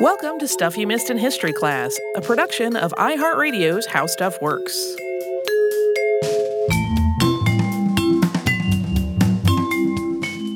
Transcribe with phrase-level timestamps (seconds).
[0.00, 4.72] Welcome to Stuff You Missed in History Class, a production of iHeartRadio's How Stuff Works.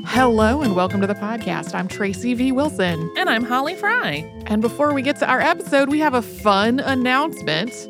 [0.07, 1.75] Hello and welcome to the podcast.
[1.75, 2.53] I'm Tracy V.
[2.53, 3.13] Wilson.
[3.19, 4.25] And I'm Holly Fry.
[4.47, 7.87] And before we get to our episode, we have a fun announcement,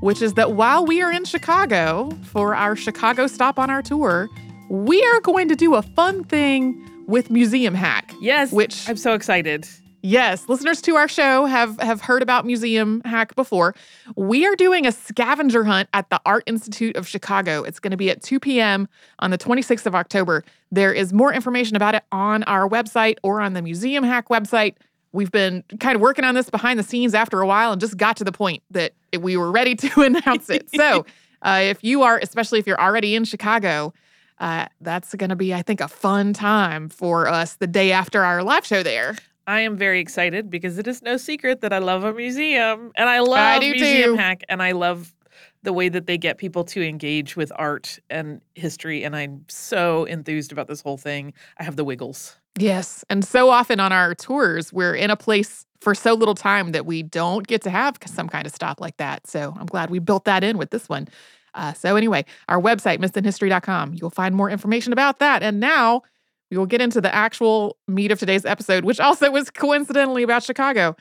[0.00, 4.28] which is that while we are in Chicago for our Chicago stop on our tour,
[4.68, 8.12] we are going to do a fun thing with Museum Hack.
[8.20, 8.50] Yes.
[8.50, 9.68] Which I'm so excited.
[10.02, 13.74] Yes, listeners to our show have have heard about Museum Hack before.
[14.16, 17.62] We are doing a scavenger hunt at the Art Institute of Chicago.
[17.62, 18.88] It's going to be at 2 p.m.
[19.18, 20.42] on the 26th of October.
[20.72, 24.74] There is more information about it on our website or on the Museum Hack website.
[25.12, 27.96] We've been kind of working on this behind the scenes after a while and just
[27.96, 30.70] got to the point that we were ready to announce it.
[30.74, 31.04] So,
[31.42, 33.92] uh, if you are, especially if you're already in Chicago,
[34.38, 38.24] uh, that's going to be, I think, a fun time for us the day after
[38.24, 39.16] our live show there.
[39.46, 43.08] I am very excited because it is no secret that I love a museum and
[43.08, 44.16] I love I Museum too.
[44.16, 45.14] Hack and I love
[45.62, 49.04] the way that they get people to engage with art and history.
[49.04, 51.32] And I'm so enthused about this whole thing.
[51.58, 52.36] I have the wiggles.
[52.58, 53.04] Yes.
[53.10, 56.86] And so often on our tours, we're in a place for so little time that
[56.86, 59.26] we don't get to have some kind of stop like that.
[59.26, 61.08] So I'm glad we built that in with this one.
[61.54, 65.42] Uh, so, anyway, our website, missedinhistory.com, you'll find more information about that.
[65.42, 66.02] And now,
[66.50, 70.42] we will get into the actual meat of today's episode, which also was coincidentally about
[70.42, 70.96] Chicago.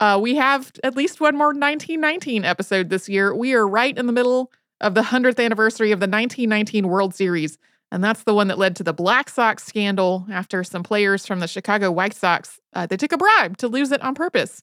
[0.00, 3.34] Uh, we have at least one more 1919 episode this year.
[3.34, 7.58] We are right in the middle of the 100th anniversary of the 1919 World Series.
[7.90, 11.40] And that's the one that led to the Black Sox scandal after some players from
[11.40, 14.62] the Chicago White Sox, uh, they took a bribe to lose it on purpose.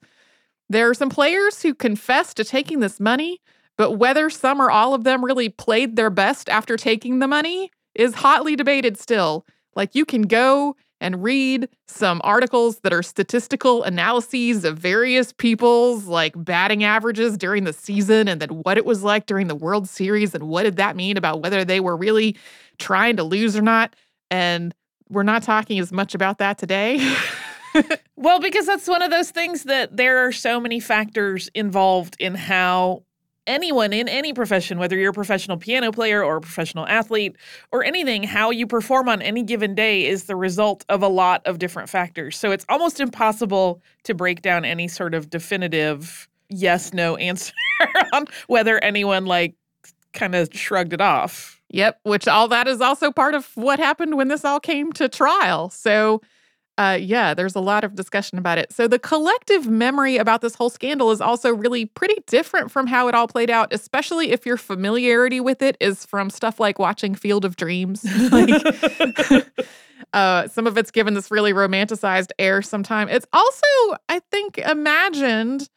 [0.70, 3.42] There are some players who confessed to taking this money,
[3.78, 7.72] but whether some or all of them really played their best after taking the money
[7.94, 9.46] is hotly debated still.
[9.76, 16.06] Like you can go and read some articles that are statistical analyses of various people's
[16.06, 19.90] like batting averages during the season and then what it was like during the World
[19.90, 22.38] Series and what did that mean about whether they were really
[22.80, 23.96] trying to lose or not.
[24.32, 24.74] And
[25.10, 27.16] we're not talking as much about that today.
[28.16, 32.36] well, because that's one of those things that there are so many factors involved in
[32.36, 33.04] how
[33.48, 37.36] anyone in any profession, whether you're a professional piano player or a professional athlete
[37.72, 41.42] or anything, how you perform on any given day is the result of a lot
[41.46, 42.38] of different factors.
[42.38, 47.54] So it's almost impossible to break down any sort of definitive yes no answer
[48.14, 49.56] on whether anyone like
[50.14, 51.62] kind of shrugged it off.
[51.70, 55.10] Yep, which all that is also part of what happened when this all came to
[55.10, 55.70] trial.
[55.70, 56.22] So
[56.78, 58.72] uh, yeah, there's a lot of discussion about it.
[58.74, 63.08] So the collective memory about this whole scandal is also really pretty different from how
[63.08, 67.16] it all played out, especially if your familiarity with it is from stuff like watching
[67.16, 68.04] Field of Dreams.
[68.32, 69.48] like,
[70.14, 72.62] uh, some of it's given this really romanticized air.
[72.62, 73.68] Sometime it's also,
[74.10, 75.70] I think, imagined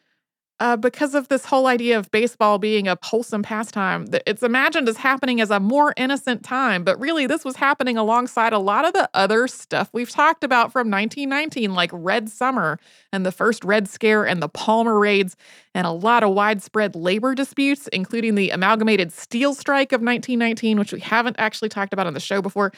[0.60, 4.96] uh, because of this whole idea of baseball being a wholesome pastime, it's imagined as
[4.96, 6.82] happening as a more innocent time.
[6.82, 10.72] But really, this was happening alongside a lot of the other stuff we've talked about
[10.72, 12.80] from 1919, like Red Summer
[13.12, 15.36] and the first Red Scare and the Palmer raids,
[15.74, 20.92] and a lot of widespread labor disputes, including the Amalgamated Steel Strike of 1919, which
[20.92, 22.72] we haven't actually talked about on the show before.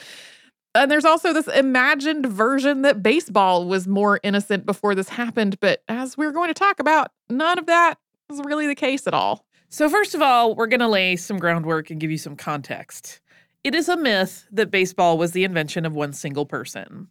[0.75, 5.59] And there's also this imagined version that baseball was more innocent before this happened.
[5.61, 7.97] But as we're going to talk about, none of that
[8.31, 9.45] is really the case at all.
[9.69, 13.21] So, first of all, we're going to lay some groundwork and give you some context.
[13.63, 17.09] It is a myth that baseball was the invention of one single person.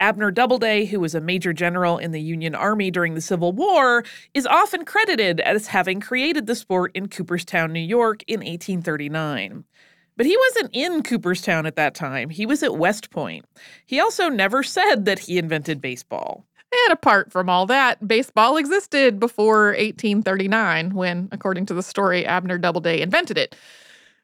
[0.00, 4.02] Abner Doubleday, who was a major general in the Union Army during the Civil War,
[4.32, 9.64] is often credited as having created the sport in Cooperstown, New York in 1839.
[10.20, 12.28] But he wasn't in Cooperstown at that time.
[12.28, 13.46] He was at West Point.
[13.86, 16.44] He also never said that he invented baseball.
[16.84, 22.58] And apart from all that, baseball existed before 1839 when, according to the story, Abner
[22.58, 23.56] Doubleday invented it.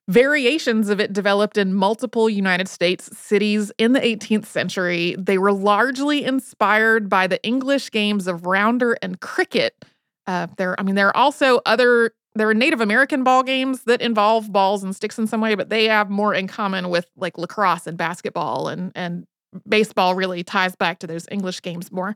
[0.06, 5.16] Variations of it developed in multiple United States cities in the 18th century.
[5.18, 9.82] They were largely inspired by the English games of rounder and cricket.
[10.26, 14.00] Uh, there, I mean, there are also other there are Native American ball games that
[14.00, 17.38] involve balls and sticks in some way, but they have more in common with like
[17.38, 19.26] lacrosse and basketball and and
[19.68, 22.14] baseball really ties back to those English games more.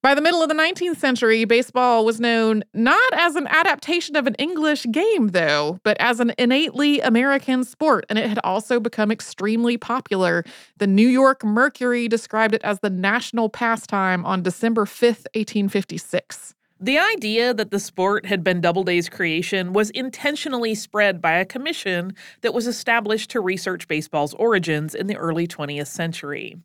[0.00, 4.28] By the middle of the 19th century, baseball was known not as an adaptation of
[4.28, 9.10] an English game, though, but as an innately American sport, and it had also become
[9.10, 10.44] extremely popular.
[10.76, 16.54] The New York Mercury described it as the national pastime on December 5th, 1856.
[16.80, 22.14] The idea that the sport had been Doubleday's creation was intentionally spread by a commission
[22.42, 26.56] that was established to research baseball's origins in the early 20th century.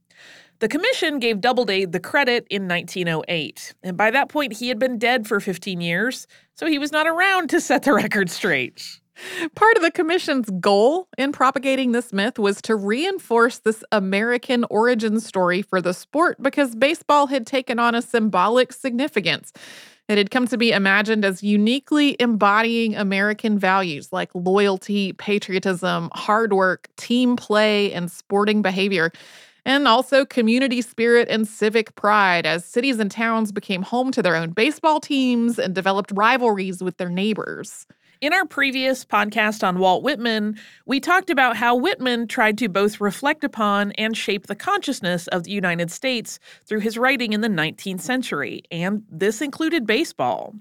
[0.59, 4.99] The commission gave Doubleday the credit in 1908, and by that point he had been
[4.99, 8.99] dead for 15 years, so he was not around to set the record straight.
[9.55, 15.19] Part of the commission's goal in propagating this myth was to reinforce this American origin
[15.19, 19.51] story for the sport because baseball had taken on a symbolic significance.
[20.09, 26.51] It had come to be imagined as uniquely embodying American values like loyalty, patriotism, hard
[26.53, 29.11] work, team play, and sporting behavior,
[29.65, 34.35] and also community spirit and civic pride as cities and towns became home to their
[34.35, 37.87] own baseball teams and developed rivalries with their neighbors.
[38.23, 43.01] In our previous podcast on Walt Whitman, we talked about how Whitman tried to both
[43.01, 47.49] reflect upon and shape the consciousness of the United States through his writing in the
[47.49, 50.55] 19th century, and this included baseball.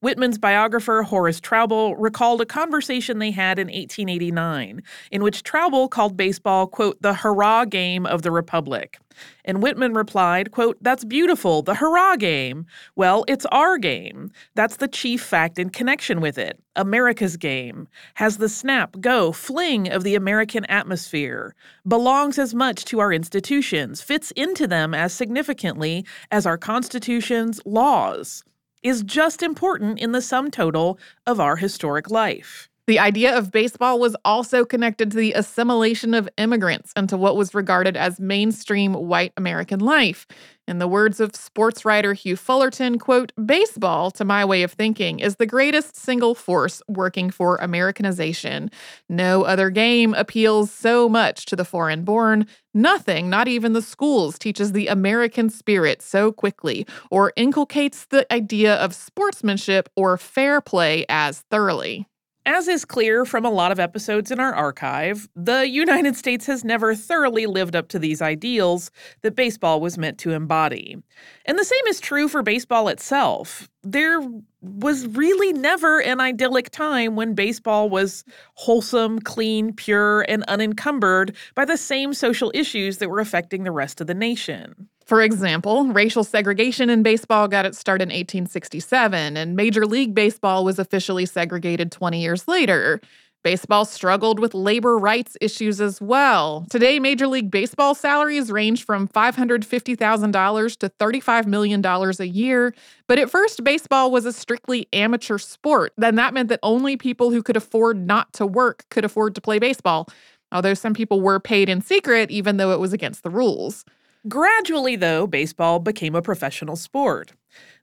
[0.00, 6.16] Whitman's biographer Horace Traubel recalled a conversation they had in 1889 in which Traubel called
[6.18, 8.98] baseball, quote, the hurrah game of the Republic.
[9.46, 12.66] And Whitman replied, quote, That's beautiful, the hurrah game.
[12.94, 14.30] Well, it's our game.
[14.54, 16.60] That's the chief fact in connection with it.
[16.76, 17.88] America's game.
[18.16, 21.54] Has the snap, go, fling of the American atmosphere.
[21.88, 28.44] Belongs as much to our institutions, fits into them as significantly as our Constitution's laws
[28.82, 32.68] is just important in the sum total of our historic life.
[32.86, 37.52] The idea of baseball was also connected to the assimilation of immigrants into what was
[37.52, 40.24] regarded as mainstream white American life.
[40.68, 45.18] In the words of sports writer Hugh Fullerton, quote, baseball, to my way of thinking,
[45.18, 48.70] is the greatest single force working for Americanization.
[49.08, 52.46] No other game appeals so much to the foreign born.
[52.72, 58.76] Nothing, not even the schools, teaches the American spirit so quickly or inculcates the idea
[58.76, 62.06] of sportsmanship or fair play as thoroughly.
[62.46, 66.62] As is clear from a lot of episodes in our archive, the United States has
[66.62, 70.96] never thoroughly lived up to these ideals that baseball was meant to embody.
[71.44, 73.68] And the same is true for baseball itself.
[73.82, 74.20] There
[74.62, 81.64] was really never an idyllic time when baseball was wholesome, clean, pure, and unencumbered by
[81.64, 84.88] the same social issues that were affecting the rest of the nation.
[85.06, 90.64] For example, racial segregation in baseball got its start in 1867, and Major League Baseball
[90.64, 93.00] was officially segregated 20 years later.
[93.44, 96.66] Baseball struggled with labor rights issues as well.
[96.70, 102.74] Today, Major League Baseball salaries range from $550,000 to $35 million a year.
[103.06, 105.92] But at first, baseball was a strictly amateur sport.
[105.96, 109.40] Then that meant that only people who could afford not to work could afford to
[109.40, 110.08] play baseball,
[110.50, 113.84] although some people were paid in secret, even though it was against the rules.
[114.28, 117.34] Gradually, though, baseball became a professional sport.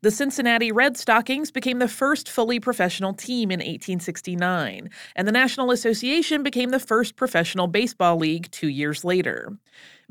[0.02, 5.72] The Cincinnati Red Stockings became the first fully professional team in 1869, and the National
[5.72, 9.58] Association became the first professional baseball league two years later.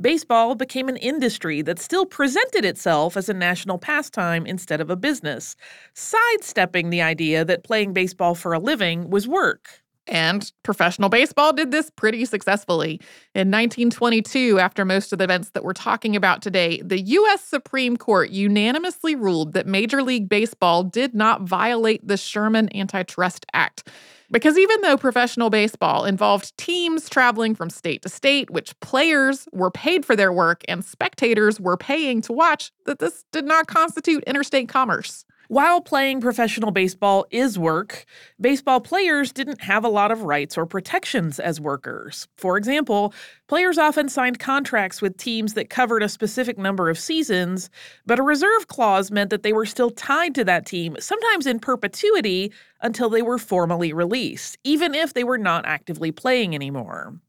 [0.00, 4.96] Baseball became an industry that still presented itself as a national pastime instead of a
[4.96, 5.54] business,
[5.94, 9.81] sidestepping the idea that playing baseball for a living was work.
[10.08, 13.00] And professional baseball did this pretty successfully.
[13.34, 17.42] In 1922, after most of the events that we're talking about today, the U.S.
[17.42, 23.88] Supreme Court unanimously ruled that Major League Baseball did not violate the Sherman Antitrust Act.
[24.32, 29.70] Because even though professional baseball involved teams traveling from state to state, which players were
[29.70, 34.24] paid for their work and spectators were paying to watch, that this did not constitute
[34.24, 35.26] interstate commerce.
[35.52, 38.06] While playing professional baseball is work,
[38.40, 42.26] baseball players didn't have a lot of rights or protections as workers.
[42.38, 43.12] For example,
[43.48, 47.68] players often signed contracts with teams that covered a specific number of seasons,
[48.06, 51.58] but a reserve clause meant that they were still tied to that team, sometimes in
[51.58, 57.20] perpetuity, until they were formally released, even if they were not actively playing anymore.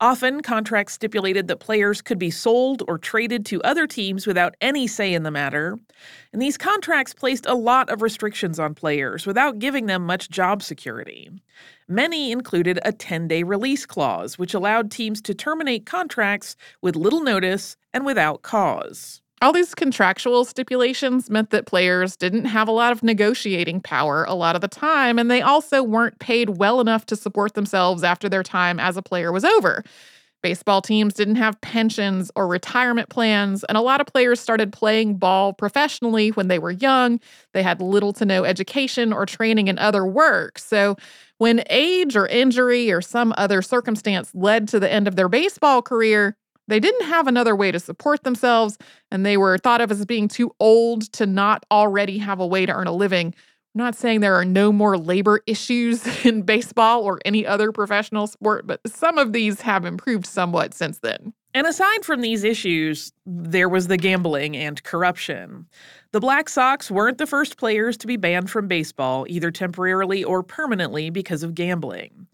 [0.00, 4.86] Often, contracts stipulated that players could be sold or traded to other teams without any
[4.86, 5.78] say in the matter.
[6.32, 10.62] And these contracts placed a lot of restrictions on players without giving them much job
[10.62, 11.30] security.
[11.88, 17.22] Many included a 10 day release clause, which allowed teams to terminate contracts with little
[17.22, 19.22] notice and without cause.
[19.40, 24.34] All these contractual stipulations meant that players didn't have a lot of negotiating power a
[24.34, 28.28] lot of the time, and they also weren't paid well enough to support themselves after
[28.28, 29.84] their time as a player was over.
[30.42, 35.16] Baseball teams didn't have pensions or retirement plans, and a lot of players started playing
[35.16, 37.20] ball professionally when they were young.
[37.54, 40.58] They had little to no education or training in other work.
[40.58, 40.96] So,
[41.38, 45.82] when age or injury or some other circumstance led to the end of their baseball
[45.82, 46.36] career,
[46.68, 48.78] they didn't have another way to support themselves,
[49.10, 52.66] and they were thought of as being too old to not already have a way
[52.66, 53.34] to earn a living.
[53.74, 58.26] I'm not saying there are no more labor issues in baseball or any other professional
[58.26, 61.32] sport, but some of these have improved somewhat since then.
[61.54, 65.66] And aside from these issues, there was the gambling and corruption.
[66.12, 70.42] The Black Sox weren't the first players to be banned from baseball, either temporarily or
[70.42, 72.26] permanently, because of gambling.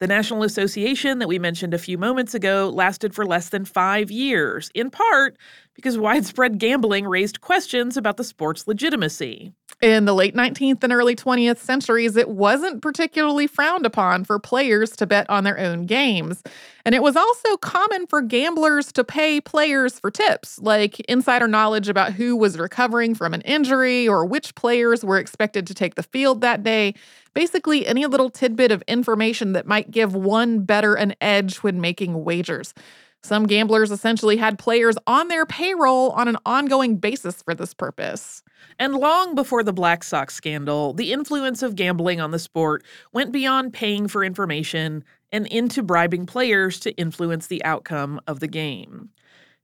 [0.00, 4.10] The National Association that we mentioned a few moments ago lasted for less than five
[4.10, 5.36] years, in part
[5.74, 9.52] because widespread gambling raised questions about the sport's legitimacy.
[9.80, 14.90] In the late 19th and early 20th centuries, it wasn't particularly frowned upon for players
[14.92, 16.42] to bet on their own games.
[16.84, 21.88] And it was also common for gamblers to pay players for tips, like insider knowledge
[21.88, 26.02] about who was recovering from an injury or which players were expected to take the
[26.02, 26.94] field that day.
[27.34, 32.24] Basically, any little tidbit of information that might give one better an edge when making
[32.24, 32.74] wagers.
[33.24, 38.42] Some gamblers essentially had players on their payroll on an ongoing basis for this purpose.
[38.80, 43.30] And long before the Black Sox scandal, the influence of gambling on the sport went
[43.30, 49.10] beyond paying for information and into bribing players to influence the outcome of the game.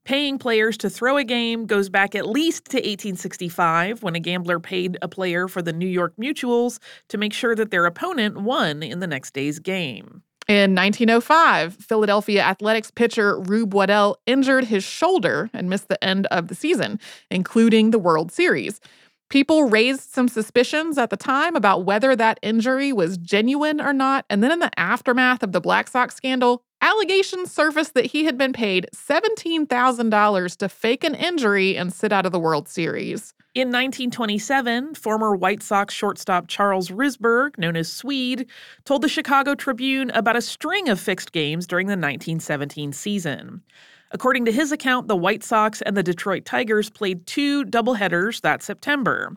[0.09, 4.59] Paying players to throw a game goes back at least to 1865 when a gambler
[4.59, 8.83] paid a player for the New York Mutuals to make sure that their opponent won
[8.83, 10.23] in the next day's game.
[10.49, 16.49] In 1905, Philadelphia Athletics pitcher Rube Waddell injured his shoulder and missed the end of
[16.49, 16.99] the season,
[17.31, 18.81] including the World Series.
[19.29, 24.25] People raised some suspicions at the time about whether that injury was genuine or not,
[24.31, 28.37] and then in the aftermath of the Black Sox scandal, allegations surfaced that he had
[28.37, 33.35] been paid $17,000 to fake an injury and sit out of the World Series.
[33.55, 38.47] In 1927, former White Sox shortstop Charles Risberg, known as Swede,
[38.85, 43.63] told the Chicago Tribune about a string of fixed games during the 1917 season.
[44.11, 48.63] According to his account, the White Sox and the Detroit Tigers played two doubleheaders that
[48.63, 49.37] September.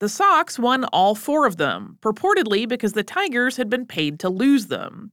[0.00, 4.28] The Sox won all four of them, purportedly because the Tigers had been paid to
[4.28, 5.12] lose them.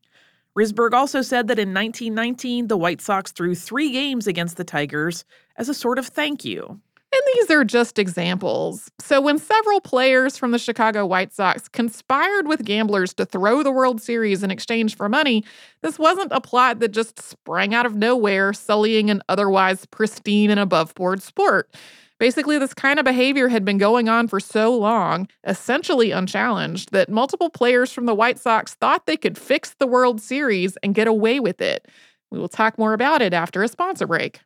[0.60, 5.24] Risberg also said that in 1919, the White Sox threw three games against the Tigers
[5.56, 6.82] as a sort of thank you.
[7.12, 8.92] And these are just examples.
[9.00, 13.72] So, when several players from the Chicago White Sox conspired with gamblers to throw the
[13.72, 15.46] World Series in exchange for money,
[15.82, 20.60] this wasn't a plot that just sprang out of nowhere, sullying an otherwise pristine and
[20.60, 21.74] above board sport.
[22.20, 27.08] Basically, this kind of behavior had been going on for so long, essentially unchallenged, that
[27.08, 31.08] multiple players from the White Sox thought they could fix the World Series and get
[31.08, 31.88] away with it.
[32.30, 34.42] We will talk more about it after a sponsor break.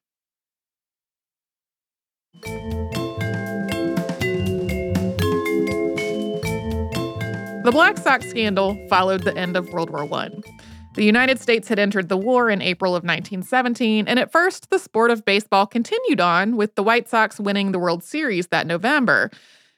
[7.63, 10.29] The Black Sox scandal followed the end of World War I.
[10.95, 14.77] The United States had entered the war in April of 1917, and at first, the
[14.77, 19.31] sport of baseball continued on, with the White Sox winning the World Series that November.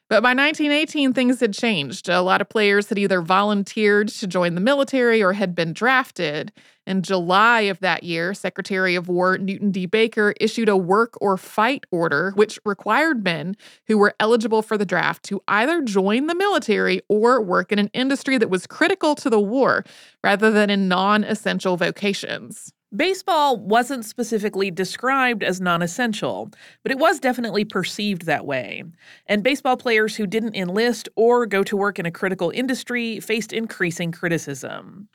[0.07, 2.09] But by 1918, things had changed.
[2.09, 6.51] A lot of players had either volunteered to join the military or had been drafted.
[6.85, 9.87] In July of that year, Secretary of War Newton D.
[9.87, 13.57] Baker issued a work or fight order, which required men
[13.87, 17.89] who were eligible for the draft to either join the military or work in an
[17.91, 19.83] industry that was critical to the war
[20.23, 22.74] rather than in non essential vocations.
[22.95, 26.51] Baseball wasn't specifically described as non essential,
[26.83, 28.83] but it was definitely perceived that way.
[29.25, 33.53] And baseball players who didn't enlist or go to work in a critical industry faced
[33.53, 35.09] increasing criticism.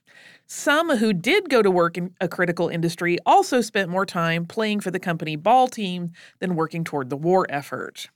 [0.47, 4.81] Some who did go to work in a critical industry also spent more time playing
[4.81, 6.11] for the company ball team
[6.41, 8.09] than working toward the war effort.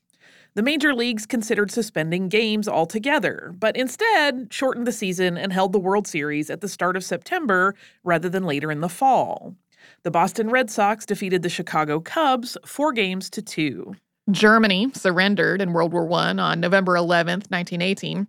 [0.57, 5.81] The major leagues considered suspending games altogether, but instead shortened the season and held the
[5.81, 9.57] World Series at the start of September rather than later in the fall.
[10.05, 13.97] The Boston Red Sox defeated the Chicago Cubs four games to two.
[14.31, 18.29] Germany surrendered in World War I on November 11, 1918,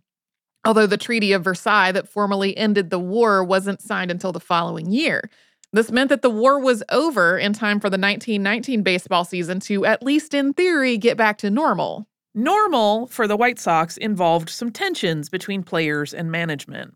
[0.66, 4.92] although the Treaty of Versailles that formally ended the war wasn't signed until the following
[4.92, 5.30] year.
[5.72, 9.86] This meant that the war was over in time for the 1919 baseball season to,
[9.86, 12.08] at least in theory, get back to normal.
[12.38, 16.94] Normal for the White Sox involved some tensions between players and management.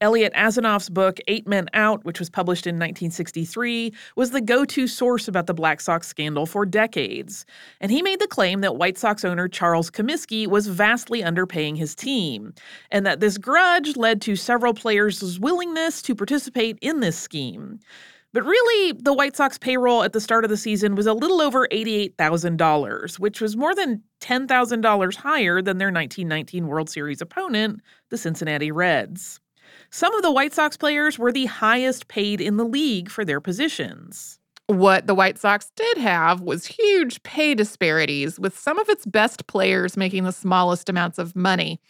[0.00, 4.86] Eliot Asinof's book, Eight Men Out, which was published in 1963, was the go to
[4.86, 7.44] source about the Black Sox scandal for decades.
[7.80, 11.96] And he made the claim that White Sox owner Charles Comiskey was vastly underpaying his
[11.96, 12.54] team,
[12.92, 17.80] and that this grudge led to several players' willingness to participate in this scheme.
[18.34, 21.40] But really, the White Sox payroll at the start of the season was a little
[21.40, 27.80] over $88,000, which was more than $10,000 higher than their 1919 World Series opponent,
[28.10, 29.40] the Cincinnati Reds.
[29.90, 33.40] Some of the White Sox players were the highest paid in the league for their
[33.40, 34.38] positions.
[34.66, 39.46] What the White Sox did have was huge pay disparities, with some of its best
[39.46, 41.80] players making the smallest amounts of money.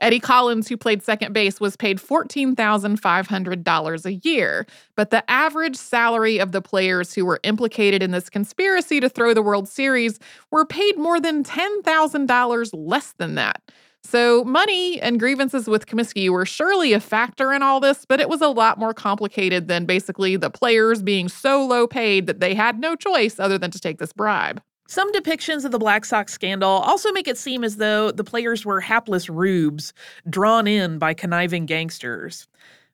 [0.00, 4.66] Eddie Collins, who played second base, was paid $14,500 a year.
[4.96, 9.34] But the average salary of the players who were implicated in this conspiracy to throw
[9.34, 10.18] the World Series
[10.50, 13.62] were paid more than $10,000 less than that.
[14.04, 18.28] So, money and grievances with Comiskey were surely a factor in all this, but it
[18.28, 22.54] was a lot more complicated than basically the players being so low paid that they
[22.54, 24.62] had no choice other than to take this bribe.
[24.90, 28.64] Some depictions of the Black Sox scandal also make it seem as though the players
[28.64, 29.92] were hapless rubes
[30.30, 32.48] drawn in by conniving gangsters.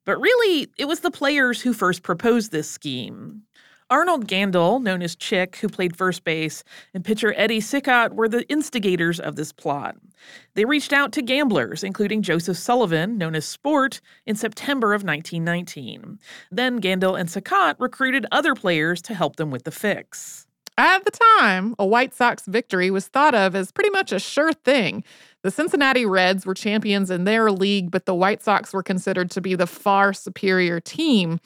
[0.05, 3.43] But really, it was the players who first proposed this scheme.
[3.91, 8.43] Arnold Gandil, known as Chick, who played first base, and pitcher Eddie Cicotte were the
[8.49, 9.95] instigators of this plot.
[10.55, 16.19] They reached out to gamblers, including Joseph Sullivan, known as Sport, in September of 1919.
[16.51, 20.49] Then Gandil and Cicotte recruited other players to help them with the fix.
[20.77, 24.53] At the time, a White Sox victory was thought of as pretty much a sure
[24.53, 25.05] thing.
[25.43, 29.41] The Cincinnati Reds were champions in their league, but the White Sox were considered to
[29.41, 31.39] be the far superior team.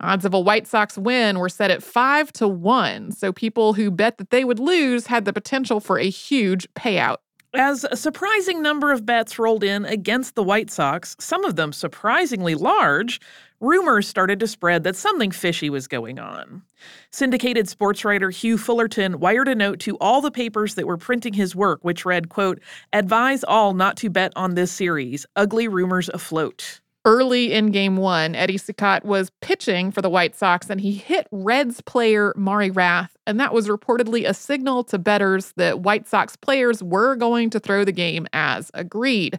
[0.00, 3.90] Odds of a White Sox win were set at 5 to 1, so people who
[3.90, 7.18] bet that they would lose had the potential for a huge payout.
[7.54, 11.72] As a surprising number of bets rolled in against the White Sox, some of them
[11.72, 13.20] surprisingly large,
[13.64, 16.62] rumors started to spread that something fishy was going on.
[17.10, 21.32] Syndicated sports writer Hugh Fullerton wired a note to all the papers that were printing
[21.32, 22.60] his work, which read, quote,
[22.92, 25.26] Advise all not to bet on this series.
[25.34, 26.80] Ugly rumors afloat.
[27.06, 31.26] Early in game one, Eddie Cicotte was pitching for the White Sox and he hit
[31.30, 33.14] Reds player Morrie Rath.
[33.26, 37.60] And that was reportedly a signal to bettors that White Sox players were going to
[37.60, 39.38] throw the game as agreed.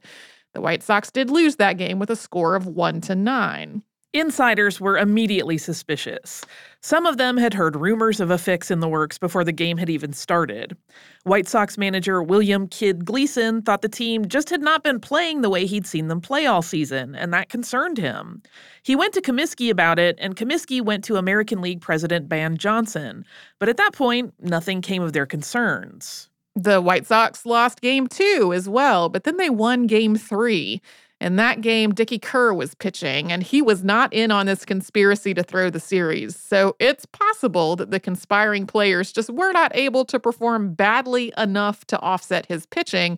[0.53, 3.81] The White Sox did lose that game with a score of 1 to 9.
[4.15, 6.45] Insiders were immediately suspicious.
[6.79, 9.75] Some of them had heard rumors of a fix in the works before the game
[9.75, 10.77] had even started.
[11.25, 15.49] White Sox manager William Kid Gleason thought the team just had not been playing the
[15.49, 18.41] way he'd seen them play all season, and that concerned him.
[18.83, 23.25] He went to Comiskey about it, and Comiskey went to American League president Ban Johnson.
[23.59, 26.29] But at that point, nothing came of their concerns.
[26.55, 30.81] The White Sox lost game two as well, but then they won game three.
[31.25, 35.33] In that game, Dickie Kerr was pitching, and he was not in on this conspiracy
[35.33, 36.35] to throw the series.
[36.35, 41.83] So it's possible that the conspiring players just were not able to perform badly enough
[41.85, 43.17] to offset his pitching.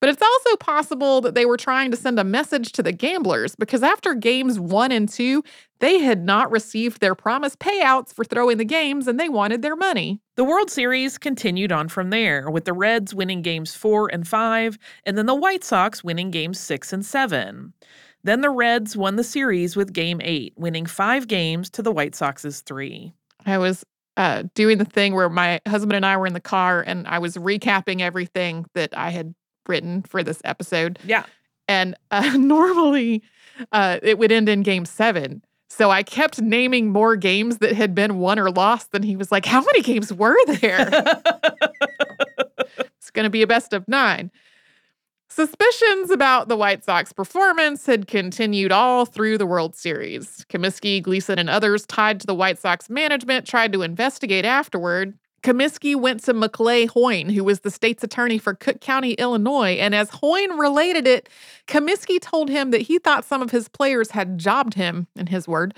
[0.00, 3.56] But it's also possible that they were trying to send a message to the gamblers
[3.56, 5.42] because after games one and two,
[5.78, 9.76] they had not received their promised payouts for throwing the games and they wanted their
[9.76, 10.20] money.
[10.36, 14.78] The World Series continued on from there, with the Reds winning games four and five,
[15.04, 17.72] and then the White Sox winning games six and seven.
[18.22, 22.14] Then the Reds won the series with game eight, winning five games to the White
[22.14, 23.12] Sox's three.
[23.46, 23.84] I was
[24.16, 27.18] uh, doing the thing where my husband and I were in the car and I
[27.18, 29.34] was recapping everything that I had
[29.68, 30.98] written for this episode.
[31.04, 31.24] Yeah.
[31.68, 33.22] And uh, normally
[33.72, 35.42] uh, it would end in game seven.
[35.68, 38.90] So I kept naming more games that had been won or lost.
[38.94, 40.88] And he was like, How many games were there?
[42.78, 44.30] it's going to be a best of nine.
[45.28, 50.46] Suspicions about the White Sox performance had continued all through the World Series.
[50.48, 55.12] Comiskey, Gleason, and others tied to the White Sox management tried to investigate afterward,
[55.46, 59.74] Comiskey went to Maclay Hoyne, who was the state's attorney for Cook County, Illinois.
[59.74, 61.28] And as Hoyne related it,
[61.68, 65.46] Comiskey told him that he thought some of his players had jobbed him, in his
[65.46, 65.72] word.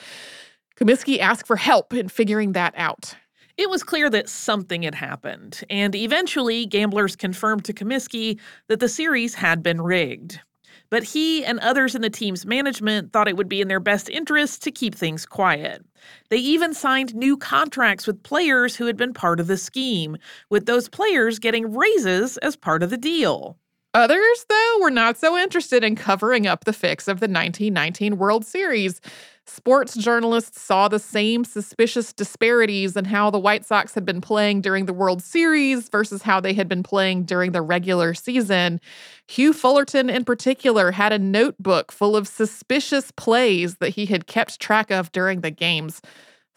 [0.80, 3.14] Comiskey asked for help in figuring that out.
[3.58, 8.88] It was clear that something had happened, and eventually gamblers confirmed to Comiskey that the
[8.88, 10.40] series had been rigged.
[10.90, 14.08] But he and others in the team's management thought it would be in their best
[14.08, 15.84] interest to keep things quiet.
[16.30, 20.16] They even signed new contracts with players who had been part of the scheme,
[20.48, 23.58] with those players getting raises as part of the deal.
[23.94, 28.44] Others, though, were not so interested in covering up the fix of the 1919 World
[28.44, 29.00] Series.
[29.48, 34.60] Sports journalists saw the same suspicious disparities in how the White Sox had been playing
[34.60, 38.78] during the World Series versus how they had been playing during the regular season.
[39.26, 44.60] Hugh Fullerton, in particular, had a notebook full of suspicious plays that he had kept
[44.60, 46.02] track of during the games.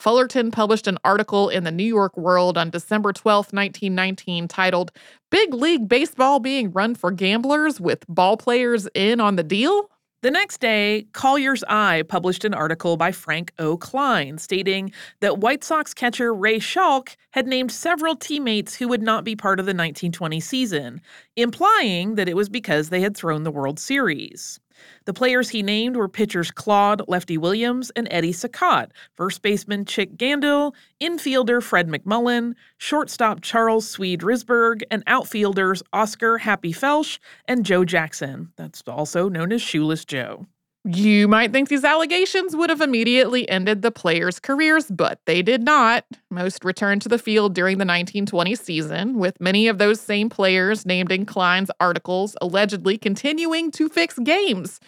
[0.01, 4.91] Fullerton published an article in the New York World on December 12, 1919, titled
[5.29, 9.89] Big League Baseball Being Run for Gamblers with Ball Players In on the Deal?
[10.21, 13.75] The next day, Collyer's Eye published an article by Frank O.
[13.75, 19.23] Klein stating that White Sox catcher Ray Schalk had named several teammates who would not
[19.23, 21.01] be part of the 1920 season,
[21.35, 24.59] implying that it was because they had thrown the World Series.
[25.05, 30.17] The players he named were pitchers Claude Lefty Williams and Eddie Cicotte, first baseman Chick
[30.17, 37.85] Gandil, infielder Fred McMullen, shortstop Charles Swede Risberg, and outfielders Oscar Happy Felsch and Joe
[37.85, 38.51] Jackson.
[38.55, 40.47] That's also known as Shoeless Joe.
[40.83, 45.61] You might think these allegations would have immediately ended the players' careers, but they did
[45.61, 46.05] not.
[46.31, 50.83] Most returned to the field during the 1920 season, with many of those same players
[50.83, 54.79] named in Klein's articles allegedly continuing to fix games.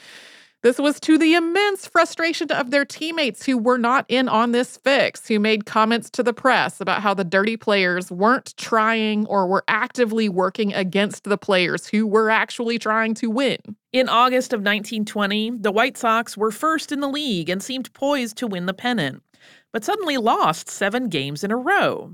[0.64, 4.78] This was to the immense frustration of their teammates who were not in on this
[4.78, 9.46] fix, who made comments to the press about how the dirty players weren't trying or
[9.46, 13.58] were actively working against the players who were actually trying to win.
[13.92, 18.38] In August of 1920, the White Sox were first in the league and seemed poised
[18.38, 19.22] to win the pennant,
[19.74, 22.14] but suddenly lost seven games in a row.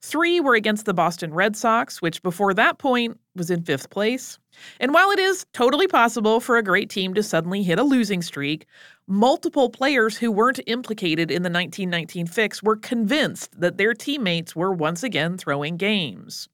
[0.00, 4.38] Three were against the Boston Red Sox, which before that point was in fifth place.
[4.80, 8.22] And while it is totally possible for a great team to suddenly hit a losing
[8.22, 8.66] streak,
[9.06, 14.72] multiple players who weren't implicated in the 1919 fix were convinced that their teammates were
[14.72, 16.48] once again throwing games.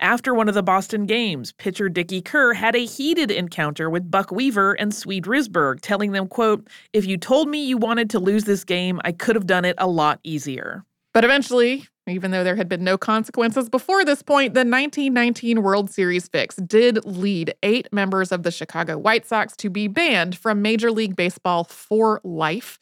[0.00, 4.30] After one of the Boston games, pitcher Dickie Kerr had a heated encounter with Buck
[4.30, 8.44] Weaver and Swede Risberg, telling them, quote, If you told me you wanted to lose
[8.44, 10.84] this game, I could have done it a lot easier.
[11.14, 15.90] But eventually, even though there had been no consequences before this point, the 1919 World
[15.90, 20.62] Series fix did lead eight members of the Chicago White Sox to be banned from
[20.62, 22.78] Major League Baseball for life.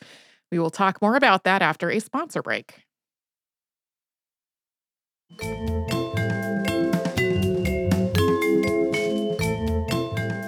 [0.52, 2.84] We will talk more about that after a sponsor break.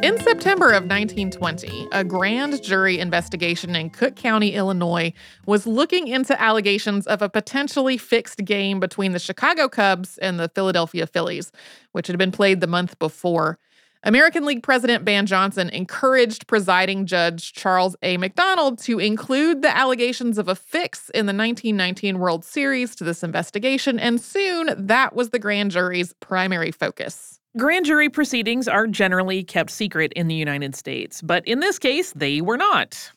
[0.07, 5.13] In September of 1920, a grand jury investigation in Cook County, Illinois,
[5.47, 10.49] was looking into allegations of a potentially fixed game between the Chicago Cubs and the
[10.49, 11.51] Philadelphia Phillies,
[11.91, 13.59] which had been played the month before.
[14.05, 18.17] American League President Ban Johnson encouraged presiding judge Charles A.
[18.17, 23.25] McDonald to include the allegations of a fix in the 1919 World Series to this
[23.25, 27.36] investigation, and soon that was the grand jury's primary focus.
[27.57, 32.13] Grand jury proceedings are generally kept secret in the United States, but in this case,
[32.13, 33.11] they were not.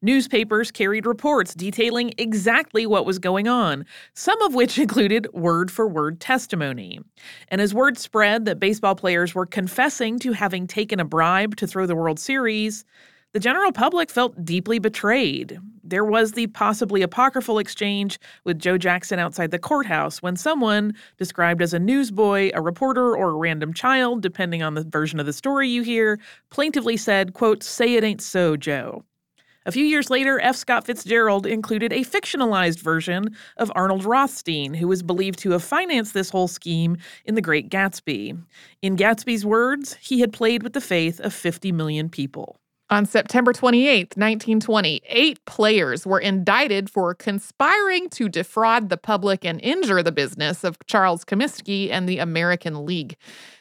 [0.00, 5.86] Newspapers carried reports detailing exactly what was going on, some of which included word for
[5.86, 7.00] word testimony.
[7.48, 11.66] And as word spread that baseball players were confessing to having taken a bribe to
[11.66, 12.86] throw the World Series,
[13.32, 15.58] the general public felt deeply betrayed.
[15.82, 21.62] There was the possibly apocryphal exchange with Joe Jackson outside the courthouse when someone, described
[21.62, 25.32] as a newsboy, a reporter, or a random child, depending on the version of the
[25.32, 29.04] story you hear, plaintively said, quote, Say it ain't so, Joe.
[29.64, 30.56] A few years later, F.
[30.56, 36.14] Scott Fitzgerald included a fictionalized version of Arnold Rothstein, who was believed to have financed
[36.14, 38.42] this whole scheme in The Great Gatsby.
[38.82, 42.58] In Gatsby's words, he had played with the faith of 50 million people.
[42.92, 49.58] On September 28, 1920, eight players were indicted for conspiring to defraud the public and
[49.62, 53.16] injure the business of Charles Comiskey and the American League.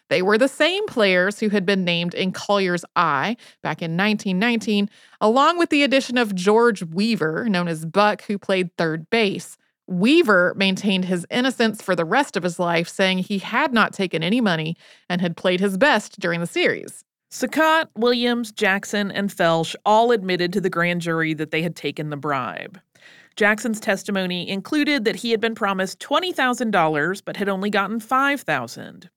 [0.10, 4.90] They were the same players who had been named in Collyer's Eye back in 1919,
[5.22, 9.56] along with the addition of George Weaver, known as Buck, who played third base.
[9.88, 14.24] Weaver maintained his innocence for the rest of his life, saying he had not taken
[14.24, 14.76] any money
[15.08, 17.06] and had played his best during the series.
[17.32, 22.10] Cicotte, Williams, Jackson, and Felsch all admitted to the grand jury that they had taken
[22.10, 22.78] the bribe.
[23.38, 29.10] Jackson's testimony included that he had been promised $20,000 but had only gotten 5000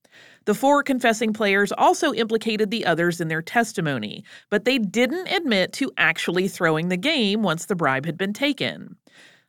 [0.45, 5.73] The four confessing players also implicated the others in their testimony, but they didn't admit
[5.75, 8.95] to actually throwing the game once the bribe had been taken.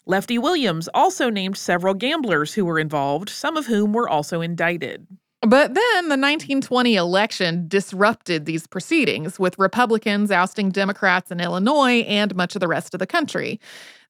[0.07, 5.05] Lefty Williams also named several gamblers who were involved, some of whom were also indicted.
[5.41, 12.35] But then the 1920 election disrupted these proceedings, with Republicans ousting Democrats in Illinois and
[12.35, 13.59] much of the rest of the country.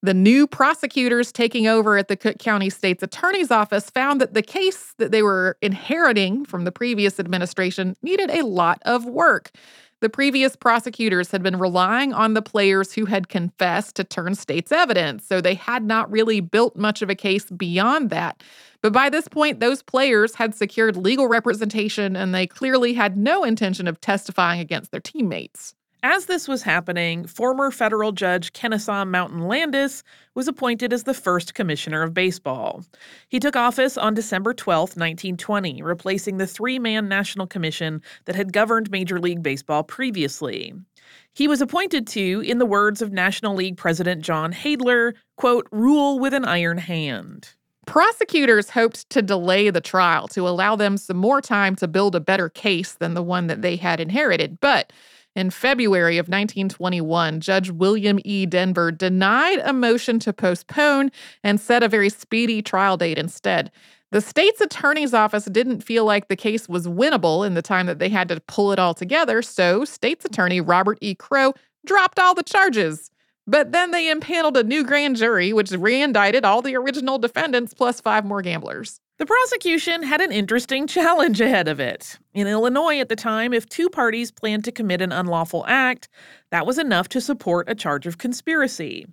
[0.02, 4.44] The new prosecutors taking over at the Cook County State's Attorney's Office found that the
[4.44, 9.52] case that they were inheriting from the previous administration needed a lot of work.
[10.06, 14.72] The previous prosecutors had been relying on the players who had confessed to turn state's
[14.72, 18.44] evidence, so they had not really built much of a case beyond that.
[18.84, 23.44] But by this point, those players had secured legal representation and they clearly had no
[23.44, 25.74] intention of testifying against their teammates.
[26.08, 30.04] As this was happening, former federal judge Kenesaw Mountain Landis
[30.36, 32.86] was appointed as the first commissioner of baseball.
[33.28, 38.54] He took office on December 12, 1920, replacing the three man National Commission that had
[38.54, 40.76] governed Major League Baseball previously.
[41.34, 46.20] He was appointed to, in the words of National League President John Heydler, quote, rule
[46.20, 47.56] with an iron hand.
[47.88, 52.20] Prosecutors hoped to delay the trial to allow them some more time to build a
[52.20, 54.94] better case than the one that they had inherited, but
[55.36, 58.46] In February of 1921, Judge William E.
[58.46, 61.12] Dever denied a motion to postpone
[61.44, 63.70] and set a very speedy trial date instead.
[64.12, 68.00] The state's attorney's office didn't feel like the case was winnable in the time that
[68.00, 71.14] they had to pull it all together, so state's attorney Robert E.
[71.14, 71.54] Crowe
[71.86, 73.12] dropped all the charges.
[73.46, 78.00] But then they impaneled a new grand jury, which reindicted all the original defendants plus
[78.00, 79.02] five more gamblers.
[79.18, 82.20] The prosecution had an interesting challenge ahead of it.
[82.34, 86.10] In Illinois at the time, if two parties planned to commit an unlawful act,
[86.52, 89.06] that was enough to support a charge of conspiracy.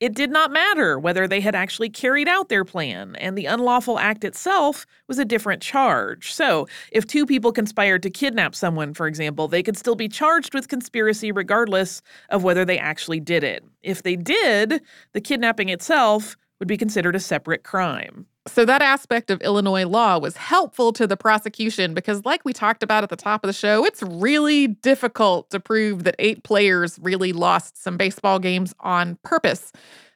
[0.00, 3.98] It did not matter whether they had actually carried out their plan, and the unlawful
[3.98, 6.32] act itself was a different charge.
[6.32, 10.54] So, if two people conspired to kidnap someone, for example, they could still be charged
[10.54, 13.62] with conspiracy regardless of whether they actually did it.
[13.82, 14.80] If they did,
[15.12, 18.24] the kidnapping itself would be considered a separate crime.
[18.48, 22.82] So, that aspect of Illinois law was helpful to the prosecution because, like we talked
[22.82, 26.98] about at the top of the show, it's really difficult to prove that eight players
[27.02, 29.72] really lost some baseball games on purpose.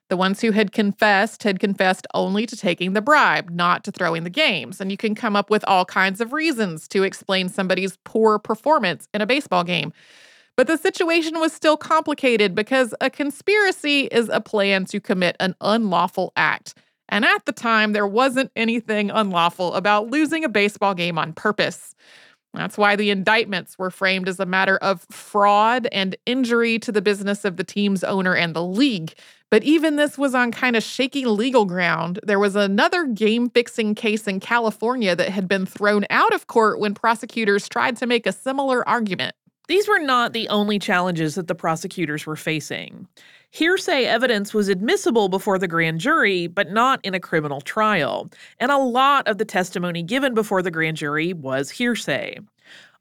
[0.09, 4.25] The ones who had confessed had confessed only to taking the bribe, not to throwing
[4.25, 4.81] the games.
[4.81, 9.09] And you can come up with all kinds of reasons to explain somebody's poor performance
[9.13, 9.93] in a baseball game.
[10.57, 15.57] But the situation was still complicated because a conspiracy is a plan to commit an
[15.61, 16.75] unlawful act.
[17.09, 21.95] And at the time, there wasn't anything unlawful about losing a baseball game on purpose.
[22.55, 27.03] That's why the indictments were framed as a matter of fraud and injury to the
[27.03, 29.15] business of the team's owner and the league.
[29.51, 32.21] But even this was on kind of shaky legal ground.
[32.23, 36.79] There was another game fixing case in California that had been thrown out of court
[36.79, 39.35] when prosecutors tried to make a similar argument.
[39.67, 43.09] These were not the only challenges that the prosecutors were facing.
[43.55, 48.73] Hearsay evidence was admissible before the grand jury, but not in a criminal trial, and
[48.73, 52.41] a lot of the testimony given before the grand jury was hearsay.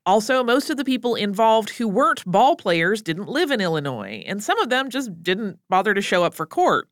[0.06, 4.44] Also, most of the people involved who weren't ball players didn't live in Illinois, and
[4.44, 6.88] some of them just didn't bother to show up for court.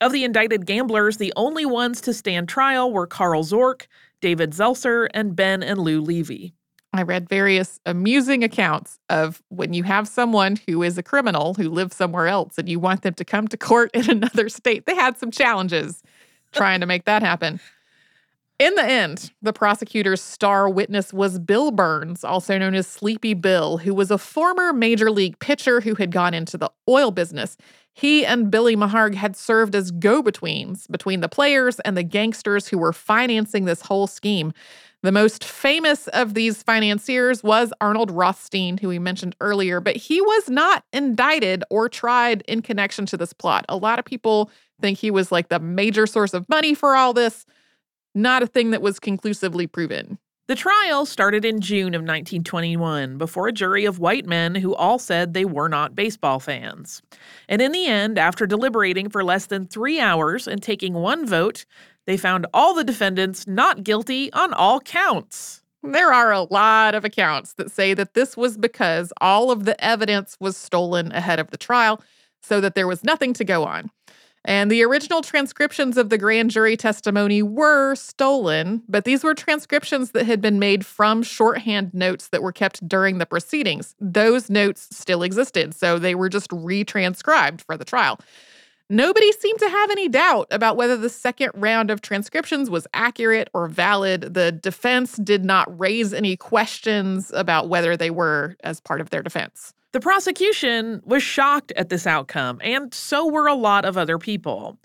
[0.00, 3.88] Of the indicted gamblers, the only ones to stand trial were Carl Zork,
[4.20, 6.54] David Zelcer, and Ben and Lou Levy.
[6.98, 11.70] I read various amusing accounts of when you have someone who is a criminal who
[11.70, 14.86] lives somewhere else and you want them to come to court in another state.
[14.86, 16.02] They had some challenges
[16.52, 17.60] trying to make that happen.
[18.60, 23.78] In the end, the prosecutor's star witness was Bill Burns, also known as Sleepy Bill,
[23.78, 27.56] who was a former major league pitcher who had gone into the oil business.
[27.92, 32.68] He and Billy Maharg had served as go betweens between the players and the gangsters
[32.68, 34.52] who were financing this whole scheme.
[35.04, 40.22] The most famous of these financiers was Arnold Rothstein, who we mentioned earlier, but he
[40.22, 43.66] was not indicted or tried in connection to this plot.
[43.68, 47.12] A lot of people think he was like the major source of money for all
[47.12, 47.44] this,
[48.14, 50.16] not a thing that was conclusively proven.
[50.46, 54.98] The trial started in June of 1921 before a jury of white men who all
[54.98, 57.02] said they were not baseball fans.
[57.46, 61.66] And in the end, after deliberating for less than three hours and taking one vote,
[62.06, 65.62] they found all the defendants not guilty on all counts.
[65.82, 69.82] There are a lot of accounts that say that this was because all of the
[69.84, 72.02] evidence was stolen ahead of the trial,
[72.42, 73.90] so that there was nothing to go on.
[74.46, 80.10] And the original transcriptions of the grand jury testimony were stolen, but these were transcriptions
[80.10, 83.94] that had been made from shorthand notes that were kept during the proceedings.
[83.98, 88.20] Those notes still existed, so they were just retranscribed for the trial.
[88.90, 93.48] Nobody seemed to have any doubt about whether the second round of transcriptions was accurate
[93.54, 94.34] or valid.
[94.34, 99.22] The defense did not raise any questions about whether they were as part of their
[99.22, 99.72] defense.
[99.92, 104.78] The prosecution was shocked at this outcome, and so were a lot of other people.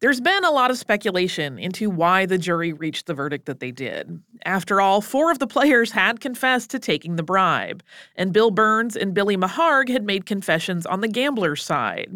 [0.00, 3.70] There's been a lot of speculation into why the jury reached the verdict that they
[3.70, 4.20] did.
[4.44, 7.82] After all, four of the players had confessed to taking the bribe,
[8.16, 12.12] and Bill Burns and Billy Maharg had made confessions on the gambler's side.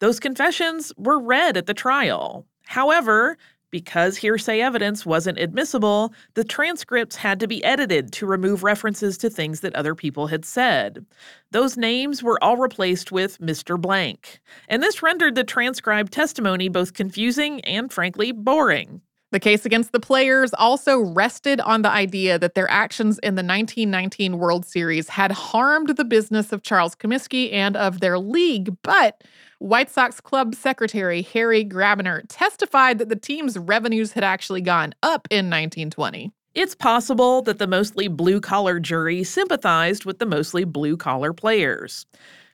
[0.00, 2.46] Those confessions were read at the trial.
[2.66, 3.36] However,
[3.70, 9.28] because hearsay evidence wasn't admissible, the transcripts had to be edited to remove references to
[9.28, 11.04] things that other people had said.
[11.50, 13.78] Those names were all replaced with Mr.
[13.78, 19.02] Blank, and this rendered the transcribed testimony both confusing and, frankly, boring.
[19.30, 23.42] The case against the players also rested on the idea that their actions in the
[23.42, 29.22] 1919 World Series had harmed the business of Charles Comiskey and of their league, but
[29.60, 35.26] White Sox club secretary Harry Grabiner testified that the team's revenues had actually gone up
[35.32, 36.30] in 1920.
[36.54, 42.06] It's possible that the mostly blue collar jury sympathized with the mostly blue collar players.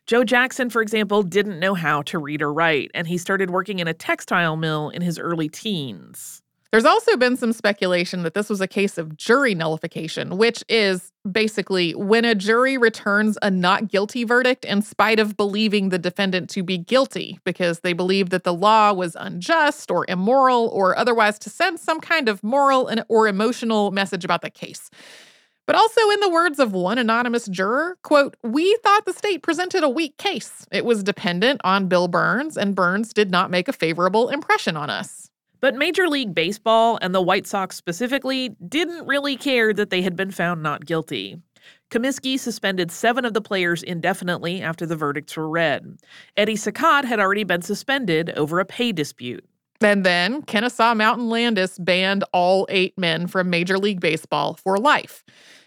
[0.06, 3.80] Joe Jackson, for example, didn't know how to read or write, and he started working
[3.80, 6.42] in a textile mill in his early teens.
[6.74, 11.12] There's also been some speculation that this was a case of jury nullification, which is
[11.30, 16.50] basically when a jury returns a not guilty verdict in spite of believing the defendant
[16.50, 21.38] to be guilty because they believe that the law was unjust or immoral or otherwise
[21.38, 24.90] to send some kind of moral or emotional message about the case.
[25.68, 29.84] But also, in the words of one anonymous juror, quote, we thought the state presented
[29.84, 30.66] a weak case.
[30.72, 34.90] It was dependent on Bill Burns, and Burns did not make a favorable impression on
[34.90, 35.30] us.
[35.64, 40.14] But Major League Baseball and the White Sox specifically didn't really care that they had
[40.14, 41.38] been found not guilty.
[41.90, 45.96] Comiskey suspended seven of the players indefinitely after the verdicts were read.
[46.36, 49.42] Eddie Cicotte had already been suspended over a pay dispute.
[49.80, 55.24] And then Kenesaw Mountain Landis banned all eight men from Major League Baseball for life.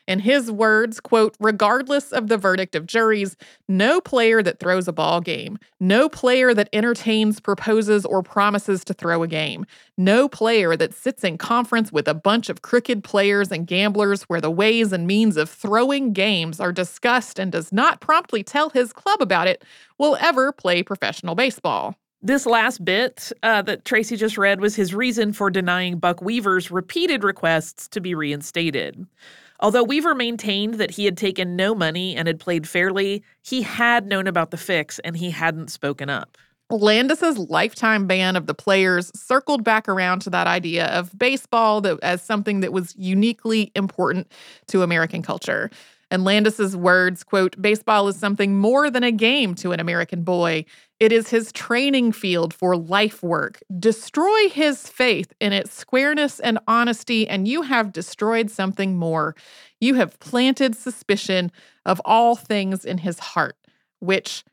[0.08, 3.36] In his words, quote, regardless of the verdict of juries,
[3.68, 8.94] no player that throws a ball game, no player that entertains, proposes, or promises to
[8.94, 9.66] throw a game,
[9.98, 14.40] no player that sits in conference with a bunch of crooked players and gamblers where
[14.40, 18.94] the ways and means of throwing games are discussed and does not promptly tell his
[18.94, 19.66] club about it
[19.98, 21.96] will ever play professional baseball.
[22.22, 26.72] This last bit uh, that Tracy just read was his reason for denying Buck Weaver's
[26.72, 29.06] repeated requests to be reinstated.
[29.60, 34.06] Although Weaver maintained that he had taken no money and had played fairly, he had
[34.06, 36.38] known about the fix and he hadn't spoken up.
[36.70, 41.98] Landis's lifetime ban of the players circled back around to that idea of baseball that,
[42.04, 44.30] as something that was uniquely important
[44.68, 45.72] to American culture.
[46.12, 50.66] And Landis's words, quote, baseball is something more than a game to an American boy.
[51.00, 53.60] It is his training field for life work.
[53.80, 59.36] Destroy his faith in its squareness and honesty, and you have destroyed something more.
[59.80, 61.52] You have planted suspicion
[61.86, 63.58] of all things in his heart,
[64.00, 64.44] which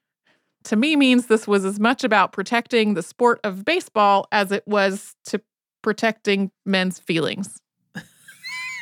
[0.64, 4.64] to me means this was as much about protecting the sport of baseball as it
[4.66, 5.40] was to
[5.82, 7.58] protecting men's feelings.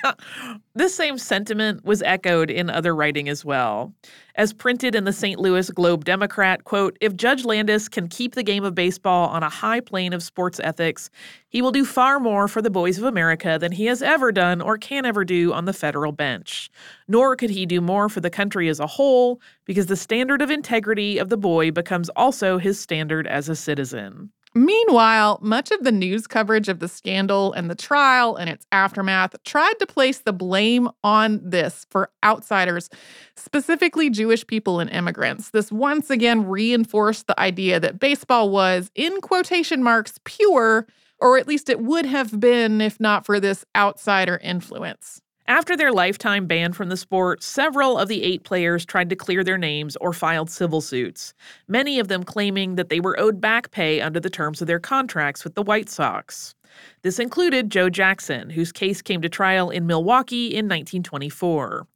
[0.74, 3.92] this same sentiment was echoed in other writing as well.
[4.34, 5.38] As printed in the St.
[5.38, 9.50] Louis Globe Democrat, quote, if Judge Landis can keep the game of baseball on a
[9.50, 11.10] high plane of sports ethics,
[11.48, 14.62] he will do far more for the boys of America than he has ever done
[14.62, 16.70] or can ever do on the federal bench.
[17.08, 20.50] Nor could he do more for the country as a whole, because the standard of
[20.50, 24.30] integrity of the boy becomes also his standard as a citizen.
[24.54, 29.34] Meanwhile, much of the news coverage of the scandal and the trial and its aftermath
[29.44, 32.90] tried to place the blame on this for outsiders,
[33.34, 35.50] specifically Jewish people and immigrants.
[35.50, 40.86] This once again reinforced the idea that baseball was, in quotation marks, pure,
[41.18, 45.22] or at least it would have been if not for this outsider influence.
[45.48, 49.42] After their lifetime ban from the sport, several of the eight players tried to clear
[49.42, 51.34] their names or filed civil suits,
[51.66, 54.78] many of them claiming that they were owed back pay under the terms of their
[54.78, 56.54] contracts with the White Sox.
[57.02, 61.86] This included Joe Jackson, whose case came to trial in Milwaukee in 1924.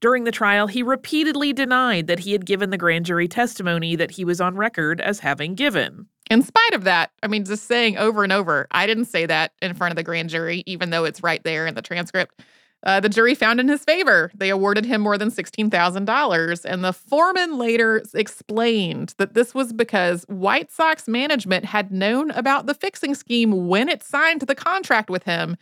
[0.00, 4.12] During the trial, he repeatedly denied that he had given the grand jury testimony that
[4.12, 6.06] he was on record as having given.
[6.30, 9.52] In spite of that, I mean, just saying over and over, I didn't say that
[9.60, 12.40] in front of the grand jury, even though it's right there in the transcript.
[12.82, 14.30] Uh, the jury found in his favor.
[14.34, 16.64] They awarded him more than $16,000.
[16.64, 22.66] And the foreman later explained that this was because White Sox management had known about
[22.66, 25.56] the fixing scheme when it signed the contract with him.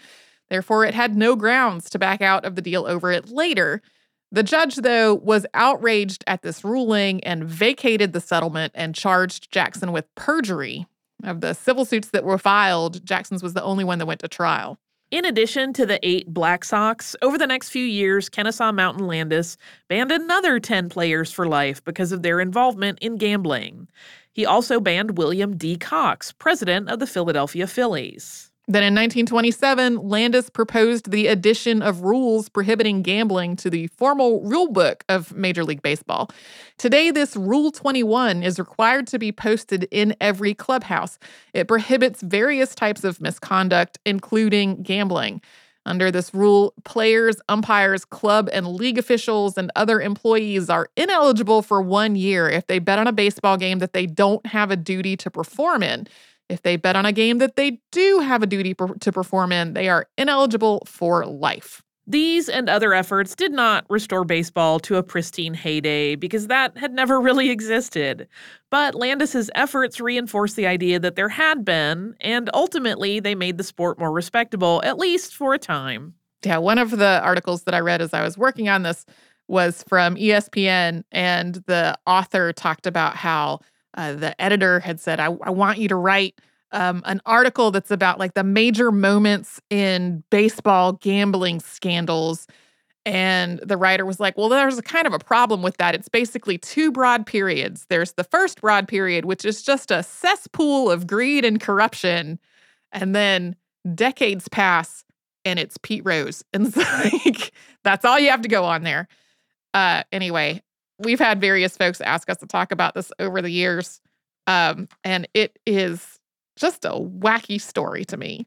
[0.48, 3.83] Therefore, it had no grounds to back out of the deal over it later.
[4.31, 9.90] The judge, though, was outraged at this ruling and vacated the settlement and charged Jackson
[9.90, 10.87] with perjury.
[11.24, 14.28] Of the civil suits that were filed, Jackson's was the only one that went to
[14.28, 14.78] trial.
[15.10, 19.56] In addition to the eight Black Sox, over the next few years, Kenesaw Mountain Landis
[19.88, 23.88] banned another 10 players for life because of their involvement in gambling.
[24.34, 25.78] He also banned William D.
[25.78, 28.47] Cox, president of the Philadelphia Phillies.
[28.70, 35.00] Then in 1927, Landis proposed the addition of rules prohibiting gambling to the formal rulebook
[35.09, 36.31] of Major League Baseball.
[36.76, 41.18] Today, this Rule 21 is required to be posted in every clubhouse.
[41.54, 45.40] It prohibits various types of misconduct, including gambling.
[45.87, 51.81] Under this rule, players, umpires, club, and league officials and other employees are ineligible for
[51.81, 55.16] one year if they bet on a baseball game that they don't have a duty
[55.16, 56.07] to perform in.
[56.48, 59.52] If they bet on a game that they do have a duty per- to perform
[59.52, 61.82] in, they are ineligible for life.
[62.06, 66.94] These and other efforts did not restore baseball to a pristine heyday because that had
[66.94, 68.26] never really existed.
[68.70, 73.64] But Landis's efforts reinforced the idea that there had been, and ultimately they made the
[73.64, 76.14] sport more respectable, at least for a time.
[76.46, 79.05] Yeah, one of the articles that I read as I was working on this
[79.49, 83.61] was from ESPN, and the author talked about how
[83.99, 86.40] uh, the editor had said, I, I want you to write
[86.70, 92.46] um, an article that's about like the major moments in baseball gambling scandals.
[93.05, 95.96] And the writer was like, well, there's a kind of a problem with that.
[95.96, 97.86] It's basically two broad periods.
[97.88, 102.38] There's the first broad period, which is just a cesspool of greed and corruption.
[102.92, 103.57] And then
[103.96, 105.05] decades pass
[105.44, 106.44] and it's Pete Rose.
[106.53, 109.09] And it's like, that's all you have to go on there.
[109.74, 110.62] Uh, anyway,
[110.99, 114.01] we've had various folks ask us to talk about this over the years.
[114.46, 116.18] Um, and it is
[116.57, 118.46] just a wacky story to me.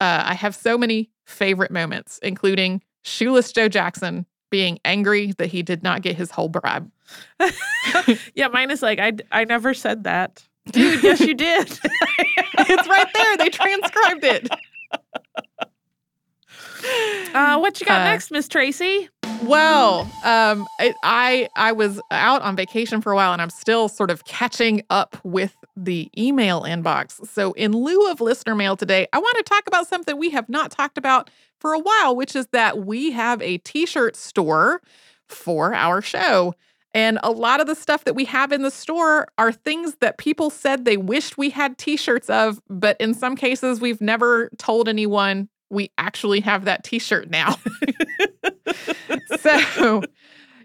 [0.00, 5.62] Uh, I have so many favorite moments, including Shoeless Joe Jackson being angry that he
[5.62, 6.90] did not get his whole bribe.
[8.34, 10.44] yeah, mine is like, I, I never said that.
[10.70, 11.66] Dude, yes, you did.
[12.58, 13.36] it's right there.
[13.36, 14.48] They transcribed it.
[17.34, 19.08] Uh, what you got uh, next, Miss Tracy?
[19.46, 23.88] Well, um, it, I I was out on vacation for a while, and I'm still
[23.88, 27.26] sort of catching up with the email inbox.
[27.28, 30.48] So, in lieu of listener mail today, I want to talk about something we have
[30.48, 31.30] not talked about
[31.60, 34.80] for a while, which is that we have a T-shirt store
[35.28, 36.54] for our show.
[36.94, 40.16] And a lot of the stuff that we have in the store are things that
[40.16, 44.48] people said they wished we had t shirts of, but in some cases, we've never
[44.58, 47.56] told anyone we actually have that t-shirt now.
[49.40, 50.02] so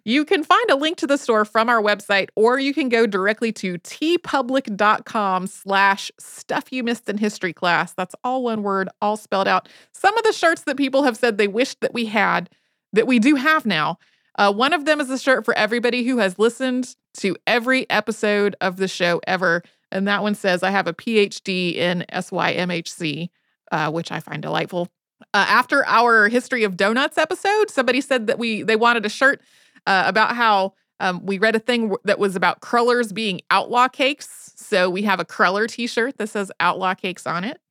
[0.06, 3.06] you can find a link to the store from our website, or you can go
[3.06, 7.94] directly to teepublic.com slash stuff you missed in history class.
[7.94, 9.70] That's all one word, all spelled out.
[9.92, 12.50] Some of the shirts that people have said they wished that we had
[12.94, 13.98] that we do have now.
[14.36, 18.56] Uh, one of them is a shirt for everybody who has listened to every episode
[18.62, 19.62] of the show ever.
[19.92, 23.30] And that one says, I have a PhD in SYMHC,
[23.72, 24.88] uh, which I find delightful.
[25.34, 29.42] Uh, after our history of donuts episode, somebody said that we they wanted a shirt
[29.86, 34.54] uh, about how um, we read a thing that was about crullers being outlaw cakes.
[34.56, 37.62] So we have a cruller T-shirt that says outlaw cakes on it.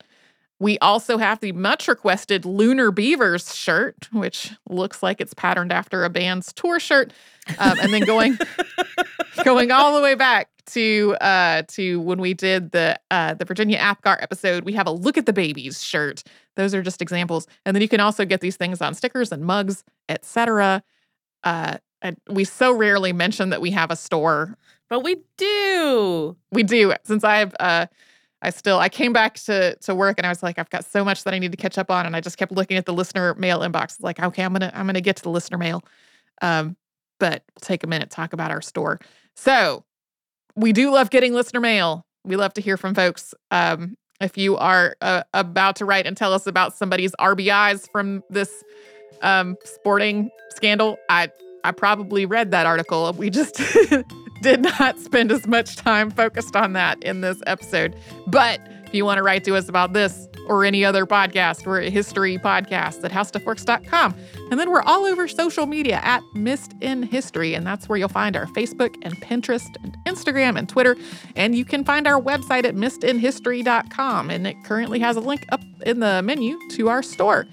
[0.61, 6.05] We also have the much requested Lunar Beavers shirt, which looks like it's patterned after
[6.05, 7.13] a band's tour shirt.
[7.59, 8.39] Um, and then going
[9.45, 13.79] going all the way back to uh, to when we did the uh, the Virginia
[13.79, 16.23] Apgar episode, we have a look at the babies shirt.
[16.57, 17.47] Those are just examples.
[17.65, 20.83] And then you can also get these things on stickers and mugs, etc.
[21.45, 24.57] Uh, and we so rarely mention that we have a store,
[24.89, 26.37] but we do.
[26.53, 26.95] We do.
[27.05, 27.87] Since I've uh,
[28.43, 31.05] I still I came back to to work and I was like, I've got so
[31.05, 32.93] much that I need to catch up on, and I just kept looking at the
[32.93, 33.97] listener mail inbox.
[34.01, 35.83] Like, okay, I'm gonna I'm gonna get to the listener mail,
[36.43, 36.77] um,
[37.19, 39.01] but take a minute talk about our store.
[39.35, 39.85] So
[40.59, 42.05] we do love getting listener mail.
[42.25, 43.33] We love to hear from folks.
[43.51, 48.23] Um, if you are uh, about to write and tell us about somebody's RBIs from
[48.29, 48.65] this
[49.23, 51.31] um, sporting scandal, I
[51.65, 53.13] I probably read that article.
[53.13, 53.61] We just
[54.43, 57.97] did not spend as much time focused on that in this episode.
[58.27, 61.83] But if you want to write to us about this or any other podcast, we're
[61.83, 64.15] a history podcast at howstuffworks.com.
[64.51, 67.53] And then we're all over social media at Missed in History.
[67.53, 70.97] And that's where you'll find our Facebook and Pinterest and Instagram and Twitter.
[71.37, 74.31] And you can find our website at missedinhistory.com.
[74.31, 77.47] And it currently has a link up in the menu to our store.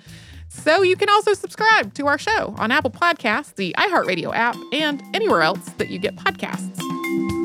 [0.47, 5.03] So you can also subscribe to our show on Apple Podcasts, the iHeartRadio app, and
[5.13, 7.44] anywhere else that you get podcasts.